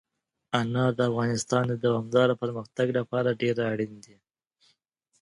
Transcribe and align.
انار 0.61 0.91
د 0.95 0.99
افغانستان 1.11 1.63
د 1.69 1.73
دوامداره 1.85 2.33
پرمختګ 2.41 2.87
لپاره 2.99 3.37
ډېر 3.41 3.55
اړین 3.71 3.93
دي. 4.05 4.15